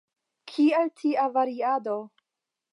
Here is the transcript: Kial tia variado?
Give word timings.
Kial 0.51 0.89
tia 1.01 1.27
variado? 1.37 1.97